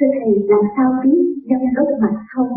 Thưa 0.00 0.12
Thầy, 0.18 0.32
làm 0.52 0.64
sao 0.74 0.88
biết 1.02 1.22
nhâm 1.48 1.62
đất 1.76 1.88
mạnh 2.02 2.18
không? 2.32 2.52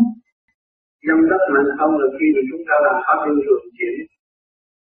Nhâm 1.06 1.18
đất 1.30 1.42
mạnh 1.54 1.68
không 1.78 1.92
là 2.00 2.08
khi 2.16 2.26
mà 2.34 2.42
chúng 2.50 2.62
ta 2.68 2.74
làm 2.86 2.96
pháp 3.06 3.18
luân 3.24 3.38
thường 3.44 3.64
chuyển. 3.76 3.94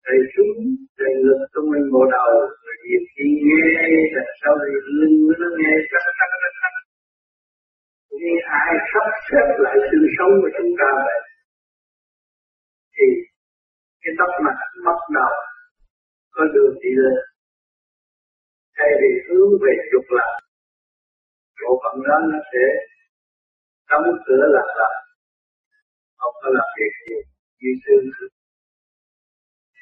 Thầy 0.06 0.18
chúng 0.34 0.52
thầy 0.98 1.14
lực 1.26 1.40
trong 1.52 1.66
mình 1.72 1.86
bộ 1.94 2.02
đầu 2.16 2.32
rồi 2.64 2.76
việc 2.86 3.04
khi 3.14 3.28
nghe 3.48 3.66
là 4.16 4.24
sau 4.42 4.54
này 4.62 4.72
lưng 4.98 5.18
nó 5.42 5.48
nghe 5.60 5.74
cắt 5.92 6.04
cắt 6.20 6.30
cắt 6.42 6.54
cắt 6.62 6.74
như 8.22 8.34
ai 8.62 8.74
sắp 8.92 9.08
xếp 9.28 9.48
lại 9.64 9.76
sự 9.90 10.00
sống 10.18 10.34
của 10.42 10.52
chúng 10.58 10.72
ta 10.80 10.90
vậy? 11.08 11.22
Thì 12.96 13.08
cái 14.02 14.14
tóc 14.20 14.32
mặt 14.46 14.58
bắt 14.86 15.00
đầu 15.18 15.34
có 16.36 16.44
đường 16.54 16.76
đi 16.84 16.92
lên. 17.02 17.18
Thay 18.78 18.90
vì 19.00 19.10
hướng 19.26 19.52
về 19.64 19.74
trục 19.92 20.06
lạc 20.18 20.34
bộ 21.62 21.72
phận 21.84 21.96
đó 22.08 22.16
nó 22.32 22.40
sẽ 22.52 22.64
đóng 23.90 24.06
cửa 24.26 24.44
lạc 24.56 24.70
lạc 24.80 24.96
không 26.22 26.36
có 26.42 26.50
làm 26.58 26.68
việc 26.78 26.94
gì, 27.06 27.18
như 27.62 27.72
xương. 27.84 28.06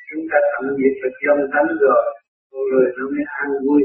Chúng 0.10 0.24
ta 0.32 0.38
tận 0.52 0.64
diệt 0.78 0.94
được 1.02 1.16
dân 1.24 1.40
tánh 1.54 1.70
rồi 1.84 2.04
con 2.50 2.62
người 2.70 2.88
nó 2.98 3.04
mới 3.14 3.26
an 3.42 3.50
vui. 3.66 3.82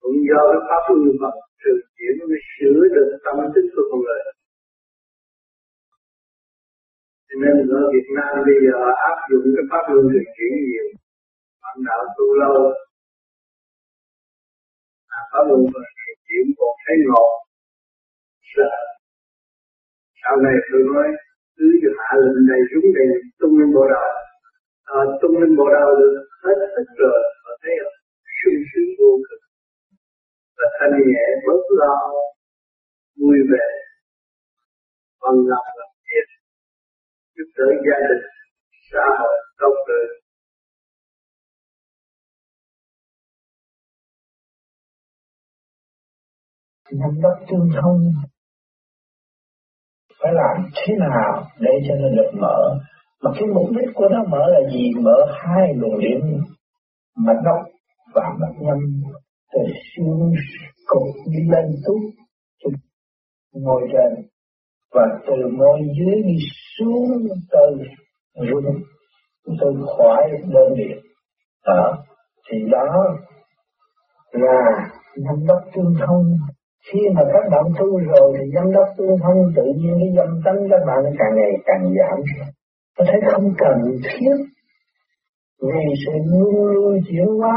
Cũng 0.00 0.18
do 0.28 0.40
cái 0.50 0.60
pháp 0.68 0.82
luân 0.88 1.16
Phật 1.20 1.34
sự 1.62 1.72
chuyển 1.96 2.12
nó 2.18 2.24
mới 2.30 2.40
sửa 2.52 2.80
được 2.94 3.08
tâm 3.24 3.36
thức 3.54 3.66
của 3.74 3.84
con 3.90 3.98
người. 4.04 4.20
Cho 7.28 7.36
nên 7.42 7.54
ở 7.78 7.80
Việt 7.94 8.08
Nam 8.16 8.32
bây 8.48 8.58
giờ 8.64 8.76
áp 9.10 9.18
dụng 9.28 9.46
cái 9.56 9.64
pháp 9.70 9.84
luân 9.92 10.04
thực 10.12 10.26
chuyển 10.36 10.52
nhiều. 10.68 10.86
Bạn 11.62 11.76
đạo 11.88 12.02
tu 12.16 12.26
lâu 12.42 12.56
à, 15.16 15.20
pháp 15.30 15.42
luân 15.48 15.60
thường 15.70 15.86
chuyển 16.26 16.46
còn 16.58 16.72
thấy 16.84 16.96
ngọt. 17.08 17.30
Sợ 18.52 18.70
sau 20.22 20.34
này 20.44 20.54
tôi 20.68 20.82
nói 20.90 21.06
cứ 21.56 21.66
cho 21.82 21.90
hạ 22.04 22.14
lệnh 22.24 22.46
này 22.50 22.60
xuống 22.68 22.88
đây 22.96 23.06
tung 23.38 23.54
lên 23.58 23.70
bộ 23.76 23.84
đầu. 23.94 24.10
À, 24.96 24.98
tung 25.20 25.34
lên 25.40 25.50
bộ 25.58 25.66
đầu 25.76 25.88
được 26.00 26.14
hết 26.44 26.58
hết 26.74 26.86
rồi 27.00 27.20
và 27.44 27.52
thấy 27.62 27.74
không 27.82 27.98
sung 28.38 28.60
sướng 28.70 28.90
vô 28.98 29.10
cực 29.26 29.40
và 30.58 30.66
thanh 30.76 30.94
nhẹ 31.12 31.26
bớt 31.46 31.62
lo 31.80 31.94
vui 33.20 33.38
vẻ 33.52 33.66
bằng 35.22 35.38
lòng 35.50 35.68
làm 35.78 35.90
việc 36.08 36.28
giúp 37.36 37.48
đỡ 37.56 37.68
gia 37.86 37.98
đình 38.08 38.24
xã 38.90 39.04
hội 39.18 39.36
công 39.60 39.76
tươi 39.88 40.06
nắm 46.92 47.10
bắt 47.22 47.46
tương 47.48 47.68
thông. 47.80 48.12
Phải 50.22 50.32
làm 50.34 50.70
thế 50.74 50.94
nào 50.98 51.46
để 51.60 51.70
cho 51.88 51.94
nó 51.94 52.08
được 52.08 52.30
mở? 52.40 52.78
Mà 53.22 53.30
cái 53.34 53.48
mục 53.54 53.70
đích 53.70 53.94
của 53.94 54.08
nó 54.10 54.24
mở 54.28 54.46
là 54.48 54.70
gì? 54.70 54.90
Mở 55.00 55.16
hai 55.30 55.74
luồng 55.74 56.00
điện, 56.00 56.40
mạch 57.16 57.40
đốc 57.44 57.72
và 58.14 58.22
mạch 58.40 58.56
nhâm. 58.60 58.78
Từ 59.52 59.60
xương 59.96 60.32
cột 60.86 61.14
đi 61.26 61.38
lên 61.50 61.64
tút 61.86 62.00
ngồi 63.52 63.82
trên, 63.92 64.26
và 64.92 65.02
từ 65.26 65.48
môi 65.58 65.80
dưới 65.98 66.22
đi 66.22 66.36
xuống 66.78 67.08
từ 67.50 67.78
rung 68.34 68.82
từ 69.60 69.86
khỏi 69.98 70.22
đơn 70.30 70.74
điện. 70.76 70.98
Đó, 71.66 72.04
thì 72.50 72.58
đó 72.70 73.16
là 74.32 74.90
năm 75.16 75.46
đất 75.46 75.70
tương 75.74 75.94
thông 76.06 76.36
khi 76.86 77.00
mà 77.14 77.22
các 77.32 77.44
bạn 77.52 77.64
tu 77.78 77.98
rồi 77.98 78.32
thì 78.38 78.44
dâm 78.54 78.72
đốc 78.72 78.88
tương 78.98 79.18
thông 79.22 79.40
tự 79.56 79.62
nhiên 79.76 79.94
cái 80.00 80.10
dâm 80.16 80.40
tánh 80.44 80.68
các 80.70 80.82
bạn 80.86 81.02
càng 81.18 81.34
ngày 81.36 81.52
càng 81.66 81.82
giảm. 81.98 82.18
Có 82.98 83.04
thấy 83.08 83.20
không 83.32 83.54
cần 83.58 83.78
thiết, 84.04 84.36
vì 85.62 85.84
sự 86.06 86.12
luôn 86.30 86.66
luôn 86.74 87.00
chuyển 87.08 87.26
hóa 87.40 87.56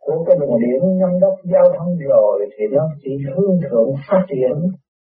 của 0.00 0.24
cái 0.26 0.36
đường 0.40 0.58
điện 0.60 0.98
nhâm 0.98 1.20
đốc 1.20 1.34
giao 1.52 1.64
thông 1.78 1.98
rồi 2.08 2.46
thì 2.58 2.64
nó 2.72 2.82
chỉ 3.02 3.10
hướng 3.34 3.56
thượng 3.70 3.90
phát 4.08 4.22
triển. 4.28 4.56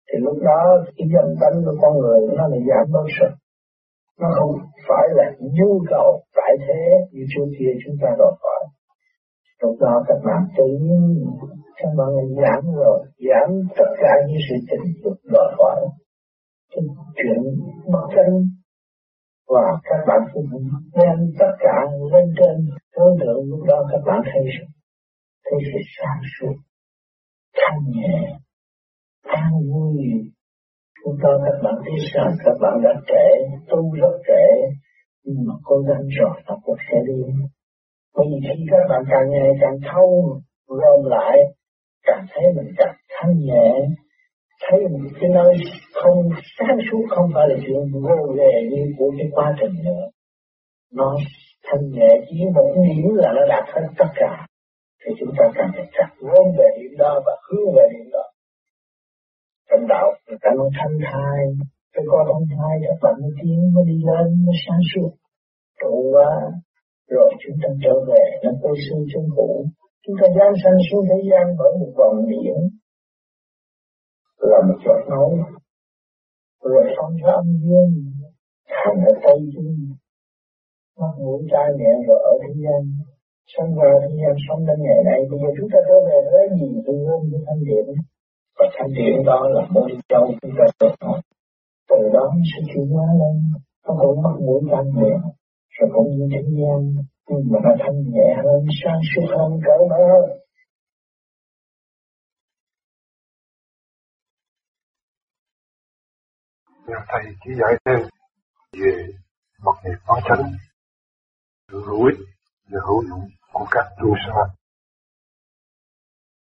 Thì 0.07 0.19
lúc 0.19 0.37
đó 0.43 0.61
cái 0.97 1.07
dâm 1.13 1.35
tánh 1.41 1.61
của 1.65 1.75
con 1.81 1.99
người 1.99 2.19
nó 2.37 2.47
là 2.47 2.57
giảm 2.67 2.91
bớt 2.91 3.07
sự 3.19 3.27
nó 4.21 4.27
không 4.39 4.51
phải 4.87 5.07
là 5.11 5.31
nhu 5.39 5.81
cầu 5.89 6.21
tại 6.35 6.51
thế 6.67 6.81
như 7.11 7.23
trước 7.29 7.45
kia 7.59 7.71
chúng 7.85 7.95
ta 8.01 8.09
đòi 8.19 8.33
hỏi 8.41 8.56
lúc 9.61 9.75
đó 9.79 10.03
các 10.07 10.19
bạn 10.25 10.41
tự 10.57 10.65
nhiên, 10.81 11.25
các 11.77 11.89
bạn 11.97 12.09
giảm 12.41 12.73
rồi 12.75 13.05
giảm 13.27 13.49
tất 13.77 13.91
cả 14.01 14.13
những 14.27 14.41
sự 14.49 14.55
tình 14.69 14.93
dục 15.03 15.17
đòi 15.33 15.55
hỏi. 15.57 15.79
Cái 16.71 16.83
chuyện 17.15 17.39
bất 17.91 18.07
tranh 18.15 18.35
và 19.47 19.65
các 19.83 20.01
bạn 20.07 20.19
cũng 20.33 20.45
đem 20.93 21.17
tất 21.39 21.51
cả 21.59 21.77
lên 22.11 22.33
trên. 22.37 22.69
Đối 22.97 23.17
tượng 23.19 23.49
lúc 23.49 23.59
đó 23.67 23.87
các 23.91 24.01
bạn 24.05 24.21
thấy 24.25 24.43
thấy 25.45 25.59
sự 25.63 25.79
sáng 25.97 26.21
suốt, 26.39 26.55
thanh 27.57 27.79
nhẹ, 27.95 28.39
an 29.23 29.51
vui. 29.71 29.97
Lúc 31.05 31.15
đó 31.23 31.29
các 31.45 31.57
bạn 31.63 31.75
thấy 31.85 31.97
rằng 32.13 32.31
các 32.45 32.57
bạn 32.61 32.73
đã 32.83 32.93
trẻ, 33.07 33.25
tu 33.69 33.95
rất 33.95 34.17
trẻ, 34.27 34.45
nhưng 35.23 35.45
mà 35.47 35.53
cố 35.63 35.75
gắng 35.87 36.07
rồi 36.19 36.41
nó 36.47 36.57
cũng 36.63 36.75
sẽ 36.91 36.97
đi 37.07 37.21
bởi 38.17 38.27
vì 38.31 38.39
khi 38.47 38.65
các 38.71 38.83
bạn 38.89 39.01
càng 39.11 39.29
ngày 39.29 39.49
càng 39.61 39.77
thâu 39.91 40.39
gom 40.67 40.99
lại, 41.05 41.37
càng 42.03 42.25
thấy 42.33 42.43
mình 42.55 42.73
càng 42.77 42.95
thanh 43.15 43.39
nhẹ. 43.39 43.71
Thấy 44.69 44.79
một 44.81 45.09
cái 45.21 45.29
nơi 45.29 45.55
không, 45.93 46.29
sáng 46.59 46.77
suốt 46.91 47.05
không 47.09 47.29
phải 47.33 47.47
là 47.49 47.55
chuyện 47.65 47.81
vô 47.93 48.33
về 48.37 48.51
như 48.71 48.93
của 48.97 49.11
cái 49.17 49.27
quá 49.31 49.55
trình 49.59 49.75
nữa. 49.85 50.05
Nó 50.93 51.15
thanh 51.63 51.89
nhẹ, 51.91 52.09
chỉ 52.29 52.35
một 52.55 52.73
điểm 52.87 53.15
là 53.15 53.29
nó 53.35 53.41
đạt 53.49 53.65
hết 53.73 53.87
tất 53.97 54.11
cả. 54.15 54.45
Thì 55.05 55.11
chúng 55.19 55.29
ta 55.37 55.45
càng 55.55 55.71
phải 55.75 55.85
chặt 55.97 56.09
gom 56.19 56.45
về 56.57 56.67
điểm 56.79 56.97
đó 56.97 57.21
và 57.25 57.31
hướng 57.49 57.75
về 57.75 57.83
điểm 57.93 58.09
đó. 58.13 58.23
Trong 59.69 59.87
đạo, 59.87 60.07
người 60.27 60.37
ta 60.41 60.49
nói 60.57 60.69
thanh 60.77 60.97
thai 61.11 61.37
cái 61.97 62.05
con 62.11 62.27
thanh 62.31 62.47
thai, 62.57 62.73
các 62.87 62.97
bạn 63.01 63.15
mới 63.21 63.31
tiến 63.41 63.73
mới 63.73 63.83
đi 63.87 63.97
lên, 64.09 64.45
mới 64.45 64.55
sáng 64.67 64.83
suốt. 64.91 65.11
Trụ 65.81 66.11
quá 66.13 66.31
rồi 67.09 67.29
chúng 67.41 67.57
ta 67.61 67.69
trở 67.83 67.93
về 68.09 68.23
làm 68.41 68.53
tôi 68.63 68.75
sư 68.85 68.95
chân 69.13 69.23
phủ 69.35 69.65
chúng 70.07 70.15
ta 70.21 70.27
giáng 70.37 70.55
sanh 70.63 70.77
xuống 70.87 71.03
thế 71.09 71.19
gian 71.29 71.45
bởi 71.59 71.71
một 71.79 71.91
vòng 71.99 72.17
biển. 72.29 72.57
Là 74.51 74.59
một 74.67 74.79
giọt 74.85 75.01
máu. 75.11 75.29
Rồi 76.63 76.83
phong 76.97 77.15
ra 77.23 77.31
âm 77.41 77.47
dương 77.63 77.91
thành 78.73 78.99
ở 79.09 79.13
tây 79.23 79.39
dương 79.53 79.77
mắt 80.99 81.13
mũi 81.23 81.39
tai 81.51 81.67
miệng 81.77 81.99
rồi 82.07 82.19
ở 82.31 82.33
thế 82.43 82.53
gian. 82.63 82.81
Sống 83.53 83.69
vào 83.79 83.93
thế 84.03 84.11
gian 84.21 84.35
sống 84.45 84.61
đến 84.67 84.77
ngày 84.85 84.99
nay. 85.09 85.19
Bây 85.29 85.39
giờ 85.41 85.49
chúng 85.57 85.69
ta 85.73 85.79
trở 85.87 85.97
về 86.07 86.17
với 86.31 86.45
gì? 86.59 86.69
Tương 86.85 87.05
ương 87.09 87.23
với 87.31 87.41
thanh 87.45 87.61
điện 87.69 87.85
và 88.57 88.65
thanh 88.75 88.91
điện 88.97 89.15
đó 89.25 89.39
là 89.55 89.61
môi 89.73 89.89
châu 90.09 90.25
chúng 90.41 90.51
ta 90.57 90.65
được 90.79 90.95
từ 91.89 92.09
đó 92.13 92.25
sẽ 92.49 92.59
chuyển 92.69 92.87
hóa 92.93 93.05
lên. 93.19 93.35
Nó 93.85 93.91
cũng 94.01 94.21
mắt 94.23 94.35
mũi 94.45 94.61
tai 94.71 94.83
miệng 94.95 95.21
rồi 95.79 95.89
cũng 95.93 96.09
như 96.17 96.27
thế 96.31 96.41
gian 96.41 97.05
nhưng 97.29 97.43
mà 97.51 97.59
nó 97.63 97.69
thanh 97.79 97.97
nhẹ 98.13 98.29
hơn 98.43 98.65
sáng 98.83 99.01
suốt 99.15 99.27
hơn 99.37 99.59
cởi 99.65 99.77
mở 99.89 99.97
hơn 100.11 100.39
Thầy 107.07 107.23
chỉ 107.43 107.51
dạy 107.59 107.73
thêm 107.85 108.09
về 108.71 109.07
mặt 109.65 109.75
nghiệp 109.83 109.97
quán 110.07 110.23
chánh, 110.29 110.51
sự 111.71 111.83
hữu 111.85 112.05
ích 112.05 112.19
và 112.69 112.79
hữu 112.87 113.03
dụng 113.09 113.29
của 113.53 113.67
các 113.71 113.85
tu 114.01 114.13
sĩ. 114.25 114.31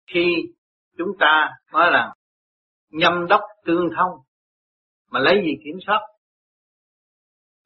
Khi 0.07 0.25
chúng 0.97 1.07
ta 1.19 1.49
nói 1.71 1.91
là 1.91 2.13
nhâm 2.89 3.27
đốc 3.29 3.41
tương 3.65 3.89
thông, 3.97 4.19
mà 5.09 5.19
lấy 5.19 5.35
gì 5.45 5.51
kiểm 5.63 5.79
soát? 5.87 5.99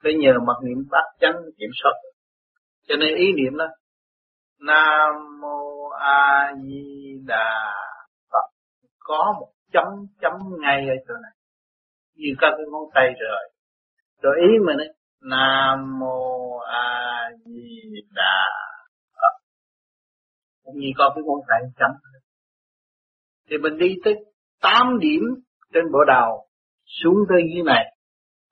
Phải 0.03 0.13
nhờ 0.19 0.33
mặt 0.47 0.57
niệm 0.63 0.87
bát 0.91 1.05
chánh 1.19 1.35
kiểm 1.57 1.69
soát. 1.83 1.93
Cho 2.87 2.95
nên 2.99 3.15
ý 3.15 3.33
niệm 3.33 3.57
đó 3.57 3.67
Nam 4.59 5.39
mô 5.41 5.89
A 5.89 6.53
Di 6.63 7.13
Đà 7.25 7.73
Phật. 8.31 8.49
Có 8.99 9.35
một 9.39 9.51
chấm 9.73 9.87
chấm 10.21 10.31
ngay 10.61 10.87
ở 10.87 10.95
chỗ 11.07 11.13
này. 11.13 11.31
Như 12.15 12.29
các 12.39 12.49
cái 12.57 12.65
ngón 12.71 12.83
tay 12.93 13.07
rồi. 13.19 13.51
Rồi 14.21 14.35
ý 14.41 14.59
mình 14.65 14.77
ấy, 14.77 14.93
nam 15.21 15.99
mô 15.99 16.57
a 16.57 17.29
di 17.45 18.01
đà 18.15 18.45
phật. 19.15 19.35
Cũng 20.63 20.75
như 20.79 20.87
có 20.97 21.11
cái 21.15 21.23
ngón 21.25 21.39
tay 21.47 21.59
chấm. 21.79 21.91
Thì 23.49 23.57
mình 23.57 23.77
đi 23.77 23.95
tới 24.03 24.15
8 24.61 24.99
điểm 24.99 25.21
trên 25.73 25.83
bộ 25.91 25.99
đầu 26.07 26.47
xuống 26.85 27.17
tới 27.29 27.41
dưới 27.53 27.63
này. 27.63 27.85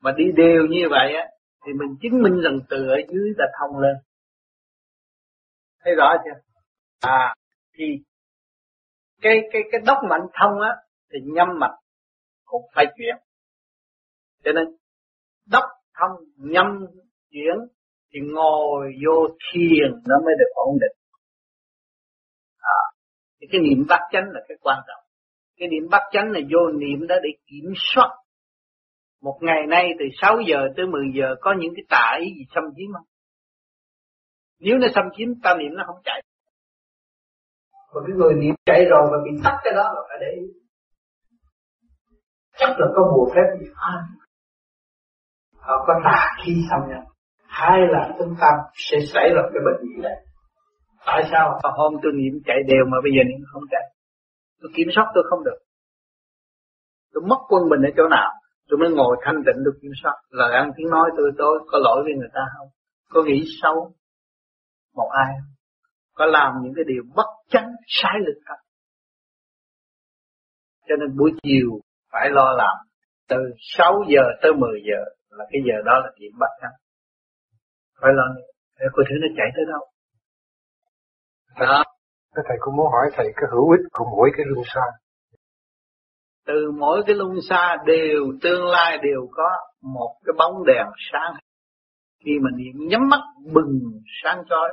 Mà 0.02 0.12
đi 0.12 0.24
đều 0.36 0.66
như 0.70 0.88
vậy 0.90 1.14
á 1.16 1.26
thì 1.66 1.74
mình 1.74 1.98
chứng 2.02 2.22
minh 2.22 2.42
rằng 2.44 2.60
từ 2.70 2.78
ở 2.78 2.98
dưới 3.14 3.34
là 3.38 3.46
thông 3.60 3.80
lên. 3.80 3.96
Thấy 5.84 5.96
rõ 5.96 6.14
chưa? 6.26 6.40
À 7.00 7.36
thì 7.78 7.86
cái 9.22 9.38
cái 9.52 9.62
cái 9.72 9.82
đốc 9.86 9.98
mạnh 10.10 10.28
thông 10.34 10.62
á 10.62 10.76
thì 11.12 11.20
nhâm 11.24 11.48
mạch 11.60 11.76
cũng 12.46 12.62
phải 12.76 12.86
chuyển. 12.98 13.16
Cho 14.44 14.52
nên 14.52 14.66
đốc 15.46 15.64
thông 16.00 16.12
nhâm 16.38 16.86
chuyển 17.32 17.56
thì 18.14 18.20
ngồi 18.34 18.94
vô 19.06 19.28
thiền 19.28 19.92
nó 20.08 20.16
mới 20.26 20.34
được 20.40 20.52
ổn 20.54 20.78
định. 20.82 20.98
À, 22.60 22.80
thì 23.42 23.48
cái 23.52 23.62
niệm 23.62 23.86
bát 23.90 24.00
chánh 24.12 24.30
là 24.30 24.40
cái 24.48 24.58
quan 24.62 24.78
trọng. 24.88 25.04
Cái 25.58 25.68
niệm 25.70 25.90
bát 25.92 26.02
chánh 26.12 26.32
là 26.32 26.40
vô 26.52 26.72
niệm 26.80 27.08
đó 27.08 27.16
để 27.24 27.30
kiểm 27.46 27.74
soát 27.76 28.10
một 29.22 29.38
ngày 29.42 29.68
nay 29.68 29.90
từ 30.00 30.06
6 30.22 30.38
giờ 30.48 30.68
tới 30.78 30.86
10 30.88 31.02
giờ 31.16 31.36
có 31.42 31.56
những 31.60 31.74
cái 31.76 31.84
tà 31.90 32.18
ý 32.20 32.26
gì 32.38 32.46
xâm 32.56 32.64
chiếm 32.76 32.94
không? 32.94 33.06
Nếu 34.60 34.78
nó 34.78 34.88
xâm 34.96 35.06
chiếm 35.16 35.28
ta 35.44 35.56
niệm 35.60 35.72
nó 35.74 35.84
không 35.88 36.02
chạy. 36.04 36.24
Còn 37.90 38.04
cái 38.08 38.16
người 38.18 38.34
niệm 38.34 38.56
chạy 38.66 38.86
rồi 38.90 39.08
mà 39.12 39.18
bị 39.26 39.42
tắt 39.44 39.60
cái 39.64 39.74
đó 39.74 39.84
là 39.96 40.02
phải 40.10 40.18
để 40.22 40.42
ý. 40.42 40.48
Chắc 42.58 42.70
là 42.80 42.88
có 42.96 43.12
bùa 43.16 43.32
phép 43.36 43.60
gì 43.60 43.66
à, 43.76 43.94
Họ 45.56 45.86
có 45.88 45.94
tà 46.04 46.38
khí 46.44 46.54
xâm 46.70 46.90
nhập. 46.90 47.04
Hay 47.46 47.80
là 47.90 48.16
chúng 48.20 48.36
ta 48.40 48.48
sẽ 48.74 48.98
xảy 49.14 49.30
ra 49.36 49.42
cái 49.42 49.62
bệnh 49.66 49.88
gì 49.96 50.02
đấy. 50.02 50.16
Tại 51.06 51.24
sao? 51.32 51.60
Hôm 51.64 51.94
tôi 52.04 52.12
niệm 52.16 52.34
chạy 52.46 52.58
đều 52.68 52.86
mà 52.92 52.98
bây 53.04 53.12
giờ 53.12 53.24
niệm 53.30 53.46
không 53.54 53.64
chạy. 53.72 53.96
Tôi 54.62 54.72
kiểm 54.76 54.88
soát 54.96 55.12
tôi 55.14 55.24
không 55.30 55.44
được. 55.44 55.60
Tôi 57.14 57.24
mất 57.28 57.40
quân 57.50 57.70
bình 57.70 57.82
ở 57.82 57.92
chỗ 57.98 58.08
nào? 58.08 58.32
Tôi 58.70 58.78
mới 58.80 58.90
ngồi 58.90 59.18
thanh 59.24 59.36
tịnh 59.46 59.64
được 59.66 59.78
kiểm 59.82 59.92
soát. 60.04 60.16
Lời 60.30 60.54
ăn 60.54 60.72
tiếng 60.78 60.90
nói 60.90 61.10
tôi 61.18 61.32
tôi 61.38 61.60
có 61.72 61.78
lỗi 61.82 62.00
với 62.04 62.14
người 62.20 62.30
ta 62.34 62.42
không? 62.58 62.68
Có 63.10 63.24
nghĩ 63.24 63.44
xấu 63.62 63.94
một 64.96 65.10
ai 65.26 65.34
không? 65.40 65.54
Có 66.14 66.26
làm 66.26 66.54
những 66.64 66.74
cái 66.76 66.86
điều 66.88 67.04
bất 67.16 67.30
chánh 67.50 67.70
sai 67.88 68.16
lệch 68.26 68.42
không? 68.46 68.64
Cho 70.88 70.96
nên 71.00 71.18
buổi 71.18 71.32
chiều 71.44 71.70
phải 72.12 72.30
lo 72.32 72.54
làm 72.58 72.78
từ 73.30 73.38
6 73.78 73.94
giờ 74.08 74.22
tới 74.42 74.52
10 74.54 74.82
giờ 74.90 75.02
là 75.30 75.46
cái 75.52 75.62
giờ 75.68 75.76
đó 75.86 75.94
là 76.04 76.12
điểm 76.20 76.32
bắt 76.40 76.50
chánh. 76.62 76.78
Phải 78.02 78.12
lo 78.16 78.24
để 78.80 78.86
coi 78.94 79.06
thử 79.10 79.16
nó 79.22 79.28
chạy 79.38 79.48
tới 79.56 79.66
đâu? 79.72 79.84
Đó. 81.68 81.84
Thầy 82.36 82.58
cũng 82.60 82.76
muốn 82.76 82.88
hỏi 82.92 83.06
thầy 83.14 83.26
cái 83.36 83.46
hữu 83.52 83.72
ích 83.72 83.86
của 83.92 84.06
mỗi 84.16 84.30
cái 84.38 84.46
luân 84.50 84.66
xa 84.74 84.86
từ 86.50 86.72
mỗi 86.72 87.04
cái 87.08 87.16
lung 87.16 87.36
xa 87.50 87.78
đều, 87.86 88.22
tương 88.42 88.66
lai 88.66 88.98
đều 89.04 89.28
có 89.32 89.50
một 89.82 90.16
cái 90.26 90.34
bóng 90.38 90.66
đèn 90.66 90.86
sáng. 91.12 91.34
Khi 92.26 92.32
mà 92.42 92.50
niệm, 92.58 92.88
nhắm 92.90 93.02
mắt 93.10 93.22
bừng 93.54 93.80
sáng 94.24 94.44
chói. 94.50 94.70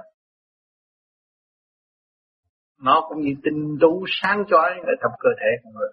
Nó 2.80 3.06
cũng 3.08 3.20
như 3.20 3.32
tinh 3.44 3.76
tú 3.80 4.04
sáng 4.22 4.44
chói 4.50 4.70
ở 4.70 4.92
trong 5.02 5.12
cơ 5.18 5.28
thể 5.40 5.50
của 5.62 5.70
người. 5.70 5.92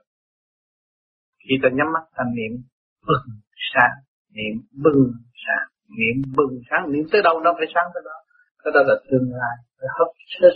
Khi 1.43 1.55
ta 1.63 1.69
nhắm 1.69 1.87
mắt, 1.93 2.03
ta 2.15 2.23
niệm 2.35 2.61
bừng 3.07 3.27
sáng, 3.73 3.95
niệm 4.35 4.55
bừng 4.83 5.11
sáng, 5.45 5.67
niệm 5.97 6.21
bừng 6.37 6.61
sáng. 6.69 6.91
Niệm 6.91 7.05
tới 7.11 7.21
đâu 7.23 7.39
nó 7.39 7.53
phải 7.57 7.67
sáng 7.75 7.87
tới 7.93 8.03
đó. 8.05 8.17
Cái 8.63 8.71
đó 8.75 8.81
là 8.87 8.95
tương 9.11 9.31
lai 9.31 9.55
phải 9.77 9.87
hấp 9.99 10.07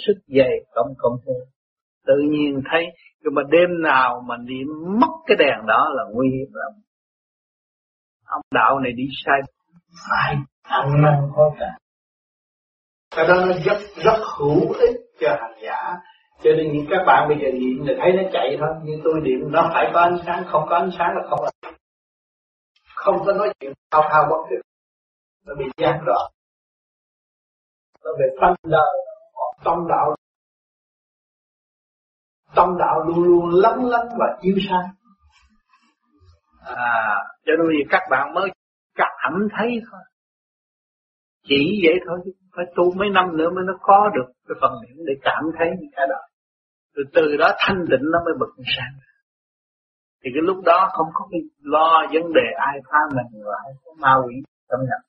sức 0.08 0.18
dày 0.28 0.54
cộng 0.76 0.94
cộng 0.98 1.18
thêm 1.26 1.57
tự 2.08 2.16
nhiên 2.30 2.62
thấy. 2.72 2.86
Nhưng 3.22 3.34
mà 3.36 3.42
đêm 3.50 3.82
nào 3.84 4.24
mà 4.28 4.36
niệm 4.38 4.68
mất 5.02 5.14
cái 5.28 5.38
đèn 5.40 5.66
đó 5.68 5.90
là 5.94 6.04
nguy 6.14 6.28
hiểm 6.30 6.54
lắm. 6.54 6.72
Ông 8.26 8.42
đạo 8.56 8.80
này 8.80 8.92
đi 8.92 9.04
sai. 9.26 9.40
Phải 10.10 10.36
ăn 10.64 11.02
năn 11.02 11.14
có 11.36 11.56
cả. 11.60 11.78
Cái 13.16 13.28
đó 13.28 13.34
nó 13.36 13.54
rất 13.66 13.78
rất 13.96 14.20
hữu 14.38 14.72
ích 14.72 14.96
cho 15.20 15.30
hành 15.30 15.60
giả. 15.64 15.96
Cho 16.44 16.52
nên 16.58 16.74
những 16.74 16.86
các 16.90 17.04
bạn 17.08 17.28
bây 17.28 17.38
giờ 17.38 17.52
niệm 17.52 17.86
là 17.86 17.94
thấy 18.02 18.12
nó 18.14 18.30
chạy 18.34 18.58
thôi. 18.60 18.70
Nhưng 18.84 19.00
tôi 19.04 19.14
niệm 19.24 19.52
nó 19.52 19.70
phải 19.74 19.92
có 19.94 20.00
ánh 20.00 20.18
sáng. 20.26 20.44
Không 20.48 20.64
có 20.70 20.76
ánh 20.76 20.90
sáng 20.98 21.10
là 21.16 21.30
không 21.30 21.40
không 22.96 23.26
có 23.26 23.34
nói 23.34 23.54
chuyện 23.60 23.74
thao 23.92 24.02
thao 24.12 24.24
bất 24.30 24.50
được 24.50 24.62
nó 25.46 25.54
bị 25.60 25.66
gián 25.78 26.00
đoạn 26.06 26.32
nó 28.06 28.12
về 28.20 28.26
tâm 28.42 28.54
đời. 28.64 28.98
Tâm 29.64 29.78
đạo 29.90 30.16
tâm 32.56 32.70
đạo 32.80 33.04
luôn 33.08 33.24
luôn 33.24 33.50
lắng 33.54 33.86
lắng 33.86 34.08
và 34.20 34.38
chiếu 34.42 34.56
sáng. 34.70 34.88
À 36.66 37.16
cho 37.46 37.54
nên 37.60 37.88
các 37.90 38.02
bạn 38.12 38.34
mới 38.34 38.50
cảm 38.96 39.48
thấy 39.58 39.82
thôi. 39.92 40.02
Chỉ 41.44 41.82
vậy 41.84 41.94
thôi, 42.08 42.20
phải 42.56 42.66
tu 42.76 42.94
mấy 42.94 43.10
năm 43.10 43.38
nữa 43.38 43.50
mới 43.56 43.64
nó 43.68 43.74
có 43.82 44.10
được 44.16 44.34
cái 44.48 44.56
phần 44.62 44.72
điểm 44.88 45.06
để 45.08 45.14
cảm 45.22 45.44
thấy 45.58 45.68
những 45.80 45.92
cái 45.96 46.06
đó. 46.10 46.20
Từ 46.96 47.04
từ 47.14 47.38
đó 47.38 47.52
thanh 47.58 47.86
tịnh 47.90 48.06
nó 48.12 48.20
mới 48.26 48.34
bật 48.40 48.64
sáng. 48.78 48.94
Thì 50.24 50.30
cái 50.34 50.42
lúc 50.44 50.58
đó 50.66 50.90
không 50.92 51.08
có 51.14 51.28
cái 51.32 51.42
lo 51.62 52.06
vấn 52.14 52.34
đề 52.34 52.48
ai 52.58 52.78
phá 52.92 53.00
mình 53.16 53.44
và 53.46 53.56
ai 53.66 53.74
có 53.84 53.92
ma 54.00 54.14
quỷ 54.26 54.36
tâm 54.70 54.80
nhập. 54.80 55.02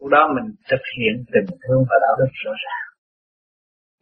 Lúc 0.00 0.08
đó 0.10 0.28
mình 0.34 0.54
thực 0.70 0.82
hiện 0.98 1.24
tình 1.32 1.56
thương 1.62 1.84
và 1.90 1.96
đạo 2.02 2.14
đức 2.18 2.30
rõ 2.44 2.52
ràng. 2.64 2.86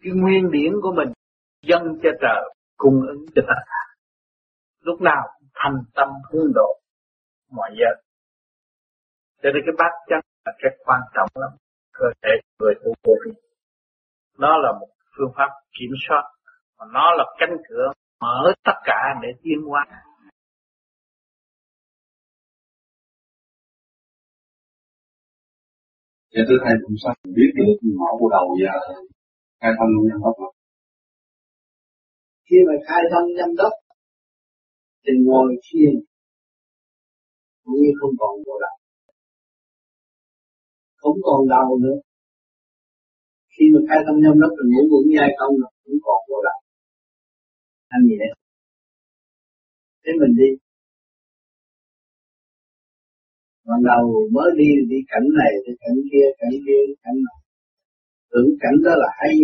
Cái 0.03 0.13
nguyên 0.13 0.51
điển 0.51 0.73
của 0.83 0.93
mình 0.97 1.13
dân 1.63 1.83
cho 2.03 2.11
trời 2.21 2.55
cung 2.77 3.07
ứng 3.09 3.27
cho 3.35 3.43
tất 3.49 3.63
cả. 3.67 3.83
Lúc 4.81 5.01
nào 5.01 5.23
thành 5.55 5.83
tâm 5.95 6.09
hướng 6.31 6.53
độ 6.55 6.81
mọi 7.51 7.71
giờ. 7.79 8.03
Cho 9.43 9.51
nên 9.55 9.63
cái 9.67 9.75
bát 9.79 9.93
chánh 10.09 10.21
là 10.45 10.53
rất 10.59 10.71
quan 10.85 11.01
trọng 11.15 11.29
lắm. 11.35 11.51
Cơ 11.93 12.07
thể 12.23 12.31
người 12.59 12.75
tu 12.85 12.93
vô 13.05 13.13
vi. 13.25 13.33
Nó 14.39 14.59
là 14.59 14.73
một 14.81 14.89
phương 15.17 15.33
pháp 15.37 15.49
kiểm 15.79 15.91
soát. 16.09 16.23
Và 16.79 16.87
nó 16.93 17.15
là 17.15 17.25
cánh 17.39 17.57
cửa 17.69 17.93
mở 18.21 18.53
tất 18.65 18.79
cả 18.85 19.15
để 19.23 19.29
tiến 19.43 19.59
hóa. 19.69 19.87
Dạ 26.31 26.43
thưa 26.49 26.57
thầy, 26.65 26.75
cũng 26.83 26.97
sao? 27.05 27.15
Biết 27.25 27.53
được 27.57 27.79
ngõ 27.83 28.11
của 28.19 28.29
đầu 28.31 28.57
và 28.65 28.73
khai 29.61 29.73
thông 29.79 29.89
nhân 30.09 30.21
pháp 30.25 30.58
khi 32.51 32.57
mà 32.67 32.75
khai 32.87 33.03
thông 33.11 33.29
nhâm 33.37 33.57
đốc, 33.57 33.73
thì 35.05 35.13
ngồi 35.27 35.57
thiền 35.67 35.95
như 37.65 37.91
không 38.01 38.15
còn 38.19 38.33
bộ 38.47 38.55
đầu 38.65 38.77
không 40.97 41.19
còn 41.23 41.49
đầu 41.49 41.79
nữa. 41.85 41.99
Khi 43.55 43.65
mà 43.73 43.81
khai 43.89 43.99
thông 44.07 44.19
nhâm 44.23 44.35
đốc 44.43 44.53
thì 44.57 44.65
ngủ 44.71 44.83
vững 44.93 45.09
dai 45.17 45.31
không 45.39 45.55
là 45.63 45.69
cũng 45.85 45.99
còn 46.05 46.19
bộ 46.29 46.39
đầu 46.49 46.59
anh 47.89 48.03
nhẹ 48.09 48.29
thế. 50.03 50.13
Mình 50.21 50.35
đi. 50.41 50.51
Ban 53.67 53.81
đầu 53.91 54.05
mới 54.35 54.49
đi 54.61 54.69
thì 54.77 54.85
đi 54.93 55.01
cảnh 55.13 55.27
này 55.41 55.53
thì 55.65 55.73
cảnh 55.81 55.99
kia 56.11 56.27
cảnh 56.39 56.55
kia 56.65 56.81
cảnh 57.03 57.19
này 57.27 57.39
tưởng 58.31 58.51
cảnh 58.63 58.77
đó 58.85 58.93
là 59.03 59.09
hay. 59.21 59.35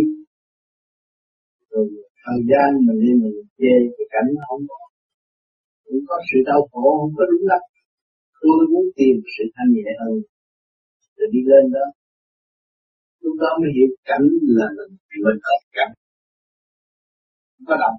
Rồi 1.71 1.87
thời 2.25 2.41
gian 2.51 2.69
mình 2.87 2.99
đi 3.05 3.13
mình 3.23 3.37
về 3.63 3.75
cái 3.97 4.07
cảnh 4.15 4.29
nó 4.35 4.43
không 4.49 4.65
có. 4.71 4.81
Cũng 5.85 6.01
có 6.09 6.17
sự 6.29 6.39
đau 6.51 6.61
khổ, 6.71 6.85
không 7.01 7.15
có 7.19 7.25
đúng 7.31 7.45
lắm. 7.51 7.63
Tôi 8.43 8.61
muốn 8.73 8.87
tìm 8.99 9.15
sự 9.35 9.45
thanh 9.55 9.71
nhẹ 9.77 9.91
hơn 10.01 10.15
rồi 11.17 11.29
đi 11.35 11.41
lên 11.51 11.65
đó. 11.77 11.87
Lúc 13.23 13.35
đó 13.43 13.51
mới 13.61 13.71
hiểu 13.77 13.89
cảnh 14.09 14.25
là 14.59 14.67
mình 14.77 14.93
mình 15.25 15.39
có 15.47 15.55
cảnh. 15.77 15.93
Không 17.53 17.67
có 17.71 17.77
động 17.83 17.99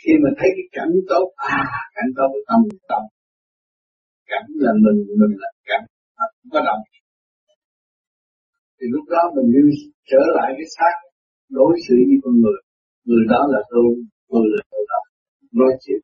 khi 0.00 0.12
mà 0.22 0.30
thấy 0.38 0.48
cái 0.56 0.66
cảnh 0.76 0.92
tốt 1.12 1.26
à 1.36 1.62
cảnh 1.96 2.10
tốt 2.16 2.28
với 2.34 2.42
tâm 2.48 2.60
tâm. 2.90 3.02
Cảnh 4.30 4.46
là 4.64 4.72
mình 4.84 4.98
mình 5.20 5.34
là 5.42 5.50
cảnh. 5.70 5.84
Không 6.18 6.50
có 6.54 6.60
động 6.68 6.82
thì 8.80 8.86
lúc 8.94 9.04
đó 9.14 9.22
mình 9.36 9.48
như 9.54 9.62
trở 10.10 10.22
lại 10.36 10.50
cái 10.56 10.66
xác, 10.76 10.94
đối 11.58 11.72
xử 11.88 11.94
với 12.08 12.18
con 12.22 12.34
người 12.42 12.60
người 13.08 13.24
đó 13.32 13.40
là 13.52 13.60
tôi 13.72 13.86
tôi 14.30 14.42
là 14.52 14.60
tôi 14.70 14.82
đó 14.92 15.00
nói 15.60 15.72
chuyện. 15.82 16.00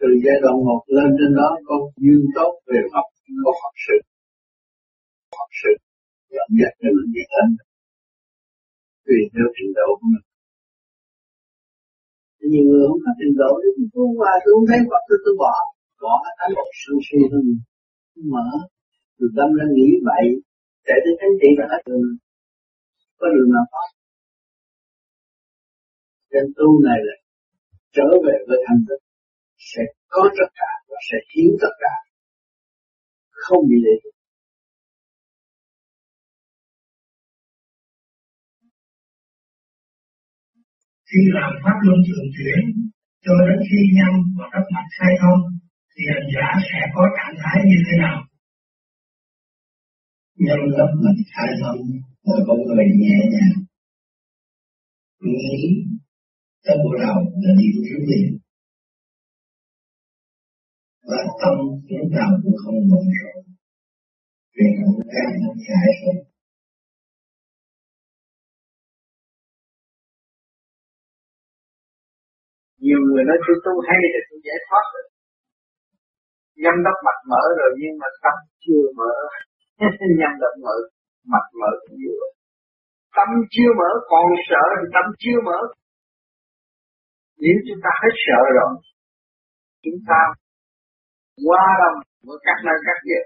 Từ 0.00 0.08
giai 0.24 0.36
đoạn 0.42 0.56
một 0.68 0.82
lên 0.96 1.08
trên 1.18 1.30
đó 1.40 1.48
có 1.68 1.76
duyên 2.02 2.20
tốt 2.36 2.52
về 2.70 2.80
học 2.94 3.06
có 3.44 3.52
học 3.62 3.74
sự. 3.86 3.96
Học 5.38 5.50
sự. 5.60 5.72
Dẫn 6.34 6.48
dắt 6.58 6.72
cho 6.80 6.88
mình 6.96 7.10
đi 7.16 7.22
đến. 7.32 7.46
Tùy 9.06 9.18
theo 9.32 9.46
trình 9.56 9.72
độ 9.78 9.88
của 9.98 10.06
mình. 10.12 10.24
Nhiều 12.50 12.64
người 12.68 12.84
không 12.88 13.02
có 13.04 13.12
trình 13.20 13.34
độ 13.40 13.50
thì 13.62 13.84
tôi 13.94 14.06
qua 14.18 14.32
tôi 14.42 14.50
không 14.54 14.66
thấy 14.70 14.80
Phật 14.90 15.02
tôi 15.08 15.18
tôi 15.24 15.34
bỏ 15.42 15.54
bỏ 16.04 16.14
cái 16.38 16.48
một 16.56 16.68
sân 16.82 16.96
si 17.06 17.18
hơn 17.32 17.46
mở 18.32 18.48
từ 19.16 19.24
tâm 19.36 19.48
ra 19.58 19.66
nghĩ 19.76 19.88
vậy. 20.08 20.24
Chạy 20.86 20.98
tới 21.04 21.12
thánh 21.20 21.34
trị 21.40 21.50
là 21.58 21.66
hết 21.72 21.82
đường 21.88 22.08
có 23.18 23.26
đường 23.34 23.50
nào 23.54 23.64
thoát 23.72 23.88
trên 26.34 26.46
tu 26.58 26.68
này 26.88 26.98
là 27.08 27.16
trở 27.96 28.08
về 28.26 28.36
với 28.48 28.58
thanh 28.66 28.82
tịnh 28.88 29.04
sẽ 29.70 29.82
có 30.14 30.22
tất 30.38 30.50
cả 30.60 30.70
và 30.88 30.98
sẽ 31.08 31.18
hiến 31.30 31.50
tất 31.62 31.74
cả 31.82 31.94
không 33.30 33.62
bị 33.68 33.76
lệ 33.84 33.94
thuộc 34.02 34.14
khi 41.08 41.20
làm 41.38 41.50
pháp 41.64 41.78
luân 41.86 41.98
thường 42.06 42.28
chuyển 42.36 42.62
cho 43.24 43.34
đến 43.46 43.58
khi 43.68 43.78
nhân 43.96 44.14
và 44.38 44.46
đất 44.52 44.66
mạch 44.74 44.90
khai 44.98 45.12
thông 45.20 45.40
thì 45.92 46.02
hành 46.12 46.28
giả 46.34 46.48
sẽ 46.70 46.80
có 46.94 47.02
trạng 47.16 47.34
thái 47.40 47.58
như 47.70 47.78
thế 47.86 47.94
nào? 48.04 48.18
Nhân 50.46 50.60
đất 50.78 50.90
mạch 51.04 51.20
khai 51.34 51.50
thông 51.60 51.80
là 52.24 52.38
con 52.46 52.58
người 52.66 52.84
nhẹ 53.02 53.18
nhàng 53.32 53.56
nghĩ 55.20 55.84
tâm 56.64 56.76
bộ 56.84 56.90
đầu 57.02 57.18
là 57.42 57.50
điều 57.60 57.74
kiếm 57.86 58.00
tiền 58.08 58.26
và 61.08 61.20
tâm 61.40 61.54
lúc 61.90 62.08
nào 62.16 62.30
cũng 62.42 62.56
không 62.62 62.78
bận 62.90 63.04
rộn 63.18 63.42
vì 64.56 64.66
không 64.76 64.96
càng 65.14 65.34
giải 65.68 65.88
thoát 66.00 66.18
nhiều 72.84 73.00
người 73.06 73.24
nói 73.28 73.38
tôi 73.44 73.56
tu 73.64 73.74
hay 73.88 73.98
thì 74.12 74.20
tôi 74.28 74.38
giải 74.46 74.58
thoát 74.66 74.84
rồi. 74.94 75.06
Nhâm 76.62 76.76
đắp 76.86 76.96
mặt 77.06 77.18
mở 77.30 77.42
rồi, 77.58 77.70
nhưng 77.80 77.94
mà 78.00 78.08
tâm 78.24 78.36
chưa 78.64 78.84
mở. 78.98 79.14
Nhâm 80.20 80.32
đắp 80.42 80.54
mở, 80.64 80.76
mặt 81.32 81.44
mở 81.60 81.70
cũng 81.82 81.96
nhiều 82.00 82.24
tâm 83.16 83.28
chưa 83.54 83.70
mở, 83.80 83.90
còn 84.10 84.24
sợ 84.48 84.64
thì 84.78 84.86
tâm 84.94 85.06
chưa 85.22 85.38
mở 85.48 85.58
nếu 87.42 87.56
chúng 87.66 87.80
ta 87.84 87.90
hết 88.02 88.14
sợ 88.26 88.40
rồi, 88.58 88.72
chúng 89.84 90.00
ta 90.08 90.20
qua 91.46 91.64
lòng 91.82 91.98
với 92.26 92.38
các 92.46 92.58
nơi 92.66 92.78
các 92.86 92.98
việc 93.08 93.24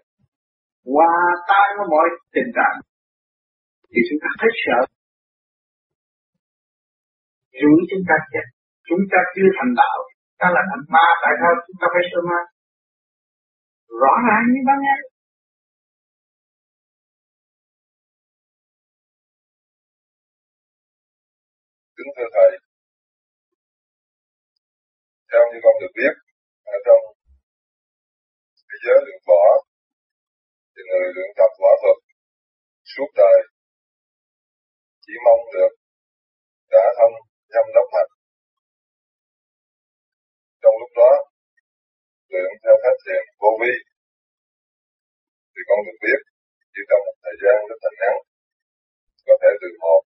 qua 0.94 1.12
tay 1.50 1.66
với 1.76 1.86
mọi 1.94 2.06
tình 2.34 2.50
trạng, 2.56 2.76
thì 3.90 4.00
chúng 4.08 4.20
ta 4.24 4.30
hết 4.42 4.54
sợ. 4.64 4.78
Chủ 7.60 7.72
chúng 7.90 8.04
ta 8.08 8.16
chết, 8.32 8.46
chúng 8.88 9.02
ta 9.12 9.18
chưa 9.34 9.48
thành 9.56 9.72
đạo, 9.80 9.98
ta 10.40 10.46
là 10.56 10.62
thành 10.70 10.84
ma, 10.94 11.06
tại 11.22 11.34
sao 11.40 11.52
chúng 11.66 11.78
ta 11.80 11.86
phải 11.94 12.04
sợ 12.10 12.20
ma? 12.30 12.40
Rõ 14.02 14.12
ràng 14.26 14.44
như 14.52 14.60
ban 14.68 14.78
nghe 14.84 14.96
kính 21.96 22.12
thưa 22.16 22.28
thầy 22.34 22.67
theo 25.30 25.42
như 25.50 25.58
con 25.64 25.74
được 25.80 25.92
biết, 25.98 26.14
ở 26.74 26.76
trong 26.86 27.02
thế 28.68 28.76
giới 28.84 28.98
luyện 29.04 29.20
võ, 29.28 29.42
thì 30.72 30.80
người 30.88 31.06
luyện 31.14 31.30
tập 31.38 31.50
võ 31.62 31.72
thuật 31.82 31.98
suốt 32.92 33.10
đời 33.22 33.38
chỉ 35.04 35.12
mong 35.24 35.42
được 35.54 35.72
đã 36.72 36.84
thông 36.98 37.14
nhâm 37.52 37.66
đốc 37.76 37.86
mạch 37.94 38.10
trong 40.62 40.74
lúc 40.80 40.90
đó, 41.00 41.12
luyện 42.30 42.50
theo 42.62 42.76
cách 42.82 42.98
thiền 43.04 43.22
vô 43.40 43.50
vi. 43.60 43.74
Thì 45.52 45.60
con 45.68 45.78
được 45.86 45.98
biết, 46.04 46.20
chỉ 46.72 46.80
trong 46.88 47.02
một 47.06 47.16
thời 47.22 47.36
gian 47.42 47.56
rất 47.68 47.78
là 47.84 47.90
ngắn, 48.00 48.16
có 49.26 49.34
thể 49.42 49.50
từ 49.60 49.68
một 49.82 50.00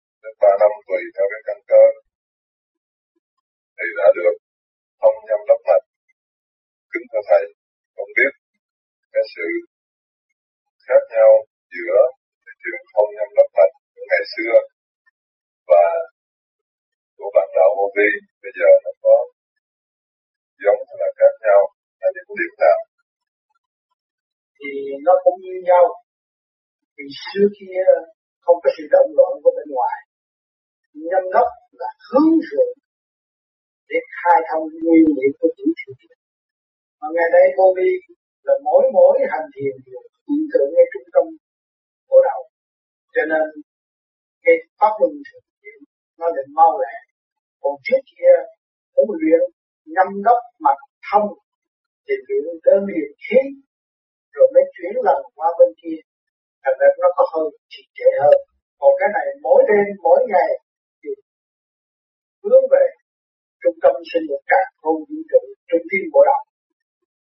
nó 25.13 25.19
cũng 25.25 25.39
như 25.45 25.55
nhau. 25.69 25.85
Vì 26.97 27.07
xưa 27.25 27.47
kia 27.59 27.83
không 28.45 28.59
có 28.63 28.69
sự 28.77 28.85
động 28.95 29.11
loạn 29.17 29.33
của 29.43 29.53
bên 29.57 29.69
ngoài. 29.75 29.99
Nhâm 31.11 31.25
đốc 31.35 31.49
là 31.81 31.91
hướng 32.07 32.33
thượng 32.47 32.73
để 33.91 33.99
khai 34.19 34.39
thông 34.49 34.65
nguyên 34.83 35.05
liệu 35.17 35.33
của 35.39 35.51
chữ 35.57 35.67
thiền 35.79 36.17
mà 37.01 37.07
ngày 37.15 37.29
nay 37.35 37.45
vô 37.57 37.67
vi 37.77 37.91
là 38.47 38.55
mỗi 38.67 38.83
mỗi 38.97 39.15
hành 39.33 39.47
thiền 39.55 39.75
đều 39.87 40.01
hiện 40.27 40.43
tượng 40.51 40.69
ngay 40.75 40.87
trung 40.93 41.09
tâm 41.15 41.25
bộ 42.09 42.17
đầu. 42.29 42.41
Cho 43.15 43.23
nên 43.31 43.45
cái 44.45 44.55
pháp 44.79 44.93
luân 45.01 45.13
thường 45.27 45.47
chuyển 45.61 45.79
nó 46.19 46.27
được 46.37 46.49
mau 46.59 46.71
lẹ. 46.83 46.95
Còn 47.63 47.75
trước 47.87 48.03
kia 48.11 48.33
muốn 48.95 49.09
luyện 49.21 49.43
nhâm 49.95 50.09
đốc 50.27 50.41
mặt 50.67 50.79
thông 51.09 51.29
thì 52.05 52.15
luyện 52.27 52.45
đơn 52.67 52.81
liền 52.91 53.11
khí 53.25 53.41
rồi 54.35 54.47
mới 54.55 54.65
chuyển 54.75 54.95
lần 55.07 55.21
qua 55.37 55.49
bên 55.59 55.71
kia. 55.81 55.99
Thành 56.63 56.77
ra 56.81 56.89
nó 57.03 57.09
có 57.17 57.25
hơi 57.33 57.49
trì 57.73 57.83
trệ 57.97 58.11
hơn. 58.23 58.39
Còn 58.81 58.93
cái 59.01 59.09
này 59.17 59.27
mỗi 59.47 59.61
đêm, 59.69 59.87
mỗi 60.07 60.21
ngày 60.33 60.51
thì 61.01 61.11
hướng 62.43 62.65
về 62.73 62.85
trung 63.63 63.77
tâm 63.83 63.95
sinh 64.11 64.25
lực 64.31 64.43
cả 64.53 64.63
không 64.81 64.99
vũ 65.09 65.19
trụ 65.31 65.41
trung 65.69 65.85
tâm 65.91 66.03
bộ 66.15 66.23
động 66.31 66.45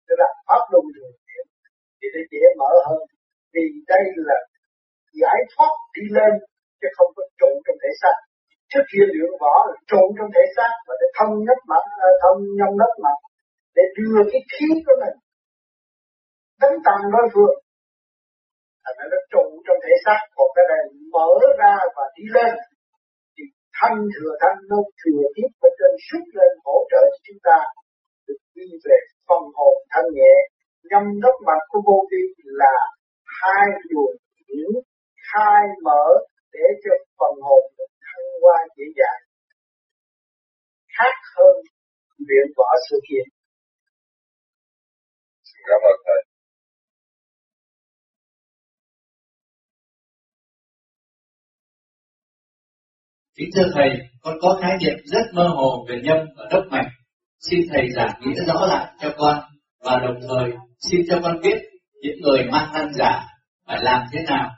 tức 0.07 0.15
là 0.22 0.29
pháp 0.48 0.63
luân 0.72 0.86
thường 0.95 1.15
chuyển, 1.27 1.45
thì 1.98 2.07
nó 2.13 2.22
dễ 2.31 2.43
mở 2.60 2.72
hơn. 2.88 3.01
Vì 3.53 3.65
đây 3.91 4.03
là 4.27 4.38
giải 5.22 5.39
thoát 5.51 5.74
đi 5.95 6.05
lên, 6.17 6.33
chứ 6.79 6.88
không 6.98 7.12
có 7.15 7.24
trụ 7.39 7.51
trong 7.65 7.77
thể 7.83 7.91
xác. 8.01 8.15
Trước 8.72 8.86
kia 8.91 9.05
luyện 9.13 9.31
võ 9.41 9.55
là 9.69 9.75
trụ 9.89 10.03
trong 10.17 10.29
thể 10.36 10.43
xác 10.55 10.72
và 10.88 10.93
để 11.01 11.07
thông 11.17 11.33
nhất 11.48 11.60
mặt 11.72 11.83
à, 12.07 12.10
thông 12.22 12.39
nhâm 12.57 12.72
đất 12.81 12.93
mặt 13.05 13.17
để 13.75 13.83
đưa 13.98 14.17
cái 14.31 14.41
khí 14.53 14.67
của 14.86 14.95
mình 15.01 15.15
đánh 16.62 16.77
tâm 16.86 16.98
đối 17.13 17.25
phương 17.33 17.55
thành 18.83 18.95
ra 19.00 19.05
nó 19.12 19.19
trụ 19.33 19.45
trong 19.65 19.79
thể 19.83 19.93
xác, 20.05 20.19
còn 20.36 20.48
cái 20.55 20.65
này 20.72 20.83
mở 21.13 21.29
ra 21.60 21.75
và 21.95 22.05
đi 22.17 22.25
lên. 22.36 22.53
Thì 23.36 23.43
thanh 23.77 23.98
thừa 24.13 24.33
thanh 24.41 24.57
nó 24.72 24.79
thừa 25.01 25.24
tiếp 25.36 25.50
ở 25.67 25.69
trên 25.77 25.93
xuất 26.07 26.25
lên 26.38 26.51
hỗ 26.65 26.77
trợ 26.91 27.01
cho 27.12 27.19
chúng 27.27 27.41
ta 27.48 27.60
được 28.27 28.41
đi 28.55 28.67
về 28.86 28.98
phần 29.27 29.43
hồn 29.57 29.75
thanh 29.91 30.10
nhẹ. 30.17 30.36
Nhâm 30.89 31.03
đất 31.24 31.36
mặt 31.48 31.62
của 31.69 31.81
vô 31.88 31.98
vi 32.12 32.24
là 32.62 32.77
hai 33.41 33.65
luồng 33.89 34.15
điển 34.48 34.72
khai 35.27 35.63
mở 35.86 36.05
để 36.53 36.65
cho 36.83 36.93
phần 37.19 37.36
hồn 37.48 37.63
được 37.77 37.91
thăng 38.05 38.27
hoa 38.41 38.57
dễ 38.77 38.86
dàng. 39.00 39.22
Khác 40.98 41.15
hơn 41.36 41.55
luyện 42.27 42.48
võ 42.57 42.69
sự 42.89 42.98
kiện 43.10 43.25
cảm 45.69 45.81
ơn 45.91 45.98
thầy. 46.05 46.32
Kính 53.37 53.49
thưa 53.55 53.71
Thầy, 53.73 53.89
con 54.21 54.37
có 54.41 54.59
khái 54.61 54.77
niệm 54.81 54.97
rất 55.05 55.33
mơ 55.33 55.47
hồ 55.47 55.85
về 55.89 56.01
nhâm 56.03 56.17
và 56.37 56.45
đốc 56.51 56.63
mạch. 56.71 56.89
Xin 57.49 57.59
Thầy 57.69 57.89
giảng 57.95 58.21
nghĩa 58.21 58.45
rõ 58.47 58.65
lại 58.67 58.93
cho 59.01 59.13
con 59.17 59.37
và 59.83 59.99
đồng 59.99 60.19
thời 60.21 60.51
xin 60.89 61.01
cho 61.09 61.19
con 61.23 61.39
biết 61.43 61.57
những 62.01 62.21
người 62.21 62.43
mang 62.51 62.73
năng 62.73 62.93
giả 62.93 63.23
phải 63.67 63.83
làm 63.83 64.01
thế 64.11 64.19
nào 64.27 64.49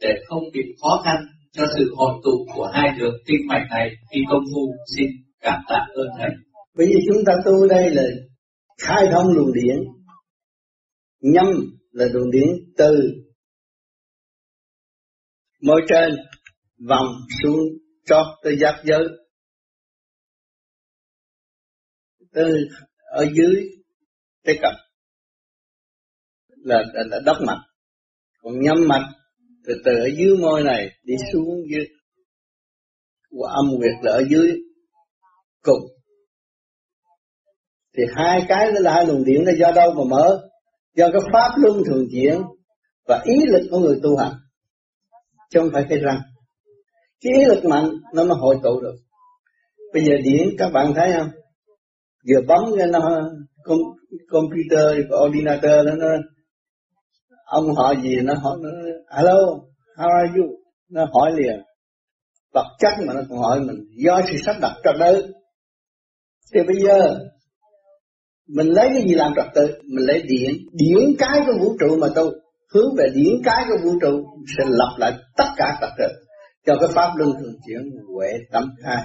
để 0.00 0.14
không 0.26 0.42
bị 0.52 0.60
khó 0.82 1.02
khăn 1.04 1.16
cho 1.52 1.64
sự 1.78 1.94
hội 1.96 2.14
tụ 2.24 2.46
của 2.54 2.70
hai 2.72 2.90
đường 2.98 3.14
kinh 3.26 3.46
mạch 3.48 3.66
này 3.70 3.90
khi 4.12 4.20
công 4.30 4.42
phu 4.54 4.74
xin 4.96 5.06
cảm 5.40 5.60
tạ 5.68 5.86
ơn 5.94 6.08
thầy. 6.18 6.30
Bởi 6.76 6.86
vì 6.86 7.00
chúng 7.06 7.24
ta 7.26 7.32
tu 7.44 7.68
đây 7.68 7.90
là 7.90 8.02
khai 8.82 9.08
thông 9.12 9.32
luồng 9.32 9.52
điển, 9.52 9.76
nhâm 11.20 11.46
là 11.92 12.06
luồng 12.12 12.30
điển 12.30 12.48
từ 12.78 13.12
môi 15.62 15.82
trên 15.88 16.16
vòng 16.88 17.06
xuống 17.42 17.58
cho 18.06 18.38
tới 18.42 18.56
giác 18.60 18.82
giới. 18.84 19.04
Từ 22.32 22.54
ở 23.12 23.26
dưới 23.34 23.68
cái 24.44 24.58
cặp 24.62 24.74
là, 26.48 26.82
là, 26.94 27.02
là 27.10 27.18
đốc 27.26 27.36
mạch 27.46 27.62
còn 28.42 28.60
nhắm 28.60 28.88
mạch 28.88 29.12
từ 29.66 29.74
từ 29.84 29.92
ở 29.92 30.08
dưới 30.18 30.36
môi 30.36 30.62
này 30.62 30.90
đi 31.02 31.14
xuống 31.32 31.56
dưới 31.70 31.86
của 33.30 33.44
âm 33.44 33.66
nguyệt 33.68 33.94
là 34.02 34.12
ở 34.12 34.22
dưới 34.30 34.56
cùng. 35.62 35.80
Thì 37.96 38.02
hai 38.16 38.40
cái 38.48 38.72
đó 38.72 38.80
là 38.80 38.94
hai 38.94 39.06
luồng 39.06 39.24
điện 39.24 39.44
nó 39.46 39.52
do 39.58 39.72
đâu 39.72 39.94
mà 39.94 40.02
mở? 40.10 40.48
Do 40.94 41.08
cái 41.12 41.22
pháp 41.32 41.50
luân 41.56 41.82
thường 41.86 42.06
chuyển 42.12 42.42
và 43.08 43.22
ý 43.24 43.34
lực 43.46 43.68
của 43.70 43.78
người 43.78 44.00
tu 44.02 44.16
hành 44.16 44.32
chứ 45.50 45.60
không 45.60 45.70
phải 45.72 45.86
cái 45.88 45.98
răng 45.98 46.20
cái 47.20 47.32
ý 47.38 47.44
lực 47.44 47.64
mạnh 47.64 47.90
nó 48.14 48.24
mới 48.24 48.36
hội 48.40 48.56
tụ 48.62 48.80
được. 48.80 48.94
Bây 49.92 50.04
giờ 50.04 50.12
điện 50.24 50.48
các 50.58 50.72
bạn 50.72 50.92
thấy 50.94 51.12
không? 51.18 51.28
Vừa 52.28 52.40
bấm 52.48 52.64
cái 52.78 52.86
nó 52.86 53.00
com, 53.64 53.78
computer 54.28 55.06
ordinator 55.24 55.86
nó, 55.86 55.94
nó 55.94 56.08
ông 57.46 57.74
hỏi 57.74 57.96
gì 58.02 58.16
nó 58.22 58.34
hỏi 58.34 58.58
nó 58.62 58.70
hello 59.16 59.36
how 59.96 60.08
are 60.18 60.32
you? 60.36 60.46
Nó 60.90 61.06
hỏi 61.12 61.32
liền. 61.36 61.62
Vật 62.54 62.66
chất 62.78 62.92
mà 63.06 63.14
nó 63.14 63.20
còn 63.28 63.38
hỏi 63.38 63.60
mình 63.60 63.76
do 64.04 64.20
sự 64.30 64.36
sắp 64.46 64.56
đặt 64.62 64.72
trật 64.84 64.94
tự? 65.00 65.26
Thì 66.54 66.60
bây 66.66 66.76
giờ 66.76 67.18
mình 68.48 68.66
lấy 68.66 68.88
cái 68.92 69.02
gì 69.02 69.14
làm 69.14 69.32
trật 69.36 69.46
tự? 69.54 69.66
Mình 69.82 70.06
lấy 70.06 70.22
điện. 70.22 70.50
Điện 70.72 71.16
cái 71.18 71.40
của 71.46 71.52
vũ 71.60 71.76
trụ 71.80 71.96
mà 72.00 72.06
tôi 72.14 72.40
hướng 72.74 72.94
về 72.98 73.06
điện 73.14 73.42
cái 73.44 73.64
của 73.68 73.76
vũ 73.84 73.98
trụ 74.00 74.24
sẽ 74.58 74.64
lập 74.68 74.94
lại 74.98 75.12
tất 75.36 75.48
cả 75.56 75.78
trật 75.80 75.90
tự 75.98 76.25
cho 76.66 76.76
cái 76.80 76.88
pháp 76.94 77.16
luân 77.16 77.30
thường 77.40 77.54
chuyển 77.66 77.82
huệ 78.14 78.32
tâm 78.52 78.64
khai 78.82 79.02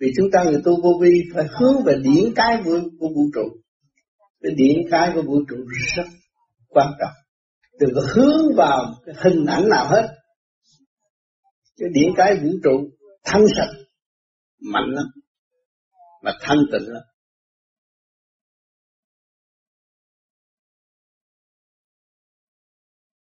vì 0.00 0.12
chúng 0.16 0.30
ta 0.32 0.44
người 0.44 0.60
tu 0.64 0.82
vô 0.82 0.90
vi 1.00 1.22
phải 1.34 1.44
hướng 1.58 1.84
về 1.84 1.94
điển 2.02 2.32
cái 2.36 2.62
của, 2.64 2.80
của 2.98 3.08
vũ 3.08 3.22
trụ. 3.34 3.48
Cái 4.42 4.52
điển 4.56 4.76
cái 4.90 5.10
của 5.14 5.22
vũ 5.22 5.38
trụ 5.48 5.56
rất 5.96 6.06
quan 6.68 6.92
trọng. 7.00 7.12
Đừng 7.80 7.90
có 7.94 8.02
hướng 8.14 8.56
vào 8.56 8.94
cái 9.06 9.14
hình 9.18 9.46
ảnh 9.46 9.68
nào 9.68 9.88
hết 9.88 10.08
cái 11.78 11.88
điển 11.92 12.12
cái 12.16 12.36
vũ 12.42 12.50
trụ 12.64 12.90
thanh 13.24 13.44
sạch 13.56 13.74
mạnh 14.72 14.88
lắm 14.88 15.06
mà 16.22 16.32
thanh 16.40 16.58
tịnh 16.72 16.92
lắm. 16.92 17.02